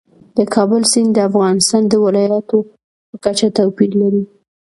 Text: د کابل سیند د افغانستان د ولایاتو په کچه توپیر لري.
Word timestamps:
د 0.37 0.39
کابل 0.53 0.81
سیند 0.91 1.11
د 1.13 1.19
افغانستان 1.29 1.83
د 1.87 1.93
ولایاتو 2.05 2.57
په 3.09 3.15
کچه 3.25 3.47
توپیر 3.57 3.91
لري. 4.01 4.23